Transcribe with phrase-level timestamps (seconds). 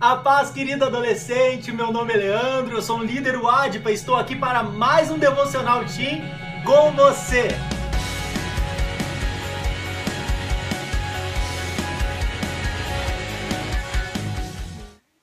[0.00, 4.14] A paz, querido adolescente, meu nome é Leandro, eu sou um líder UADPA e estou
[4.14, 6.20] aqui para mais um Devocional Team
[6.64, 7.48] com você.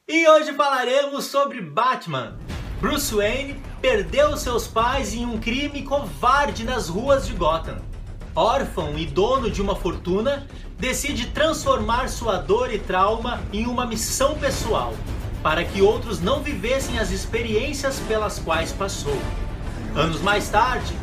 [0.10, 2.38] E hoje falaremos sobre Batman.
[2.82, 7.95] Bruce Wayne perdeu seus pais em um crime covarde nas ruas de Gotham.
[8.36, 10.46] Órfão e dono de uma fortuna,
[10.78, 14.94] decide transformar sua dor e trauma em uma missão pessoal,
[15.42, 19.18] para que outros não vivessem as experiências pelas quais passou.
[19.96, 20.94] Anos mais tarde,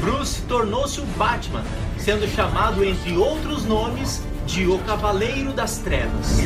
[0.00, 1.64] Bruce tornou-se o Batman,
[1.98, 6.38] sendo chamado, entre outros nomes, de O Cavaleiro das Trevas.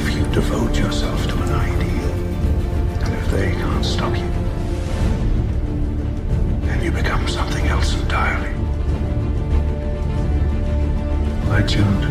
[6.84, 8.54] You become something else entirely.
[11.50, 12.06] Legend.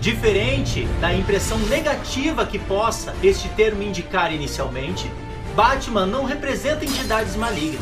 [0.00, 5.10] Diferente da impressão negativa que possa este termo indicar inicialmente,
[5.54, 7.80] Batman não representa entidades malignas.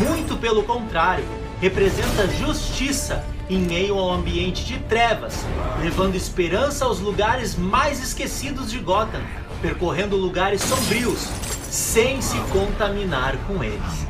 [0.00, 1.24] Muito pelo contrário,
[1.60, 5.44] representa justiça em meio ao ambiente de trevas,
[5.80, 9.22] levando esperança aos lugares mais esquecidos de Gotham,
[9.66, 11.18] percorrendo lugares sombrios,
[11.68, 14.06] sem se contaminar com eles.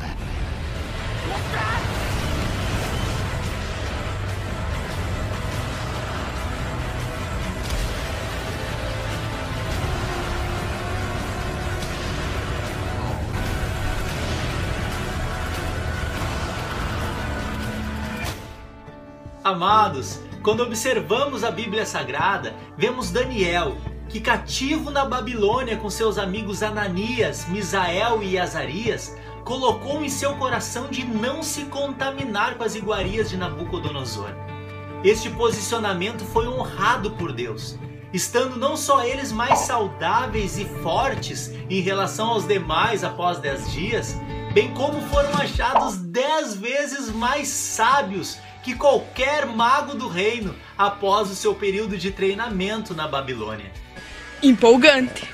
[19.43, 23.75] Amados, quando observamos a Bíblia Sagrada, vemos Daniel,
[24.09, 30.87] que cativo na Babilônia com seus amigos Ananias, Misael e Azarias, colocou em seu coração
[30.87, 34.29] de não se contaminar com as iguarias de Nabucodonosor.
[35.03, 37.77] Este posicionamento foi honrado por Deus,
[38.13, 44.15] estando não só eles mais saudáveis e fortes em relação aos demais após dez dias,
[44.53, 51.35] bem como foram achados dez vezes mais sábios que qualquer mago do reino após o
[51.35, 53.71] seu período de treinamento na Babilônia.
[54.41, 55.27] Empolgante.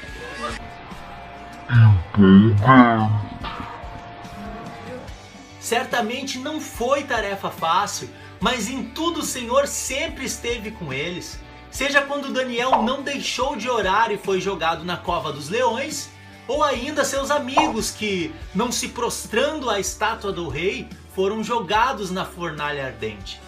[5.59, 8.09] Certamente não foi tarefa fácil,
[8.39, 11.37] mas em tudo o Senhor sempre esteve com eles.
[11.69, 16.09] Seja quando Daniel não deixou de orar e foi jogado na cova dos leões,
[16.47, 22.23] ou ainda seus amigos que, não se prostrando à estátua do rei, foram jogados na
[22.25, 23.41] fornalha ardente.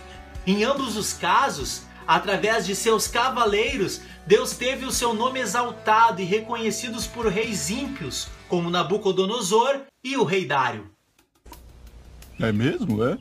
[0.45, 6.25] Em ambos os casos, através de seus cavaleiros, Deus teve o seu nome exaltado e
[6.25, 10.91] reconhecidos por reis ímpios, como Nabucodonosor e o rei Dário.
[12.39, 13.17] É mesmo, é?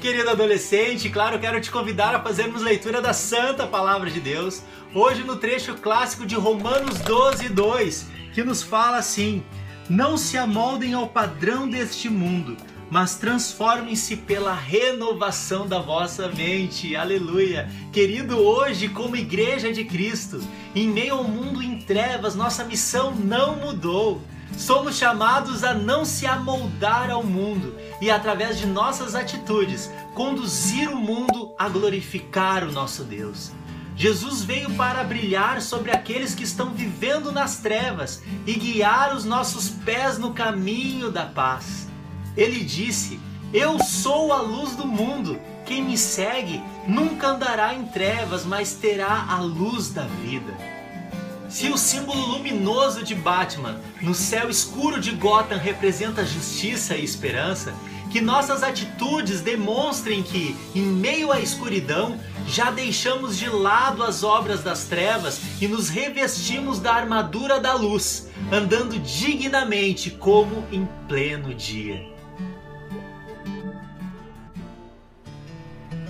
[0.00, 5.22] Querido adolescente, claro, quero te convidar a fazermos leitura da Santa Palavra de Deus, hoje
[5.22, 9.44] no trecho clássico de Romanos 12, 2, que nos fala assim:
[9.88, 12.56] Não se amoldem ao padrão deste mundo,
[12.92, 16.94] mas transformem-se pela renovação da vossa mente.
[16.94, 17.66] Aleluia!
[17.90, 20.42] Querido, hoje, como Igreja de Cristo,
[20.74, 24.20] em meio ao mundo em trevas, nossa missão não mudou.
[24.58, 30.96] Somos chamados a não se amoldar ao mundo e, através de nossas atitudes, conduzir o
[30.96, 33.52] mundo a glorificar o nosso Deus.
[33.96, 39.70] Jesus veio para brilhar sobre aqueles que estão vivendo nas trevas e guiar os nossos
[39.70, 41.90] pés no caminho da paz.
[42.36, 43.20] Ele disse:
[43.52, 45.38] Eu sou a luz do mundo.
[45.64, 50.52] Quem me segue nunca andará em trevas, mas terá a luz da vida.
[51.48, 57.74] Se o símbolo luminoso de Batman no céu escuro de Gotham representa justiça e esperança,
[58.10, 64.62] que nossas atitudes demonstrem que, em meio à escuridão, já deixamos de lado as obras
[64.62, 72.11] das trevas e nos revestimos da armadura da luz, andando dignamente como em pleno dia.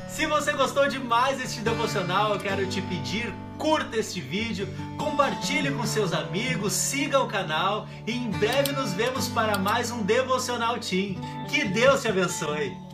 [0.09, 5.87] Se você gostou demais deste devocional, eu quero te pedir, curta este vídeo, compartilhe com
[5.87, 11.17] seus amigos, siga o canal e em breve nos vemos para mais um Devocional Team.
[11.49, 12.92] Que Deus te abençoe!